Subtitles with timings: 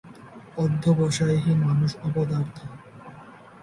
[0.57, 2.57] অধ্যবসায়হীন মানুষ অপদার্থ।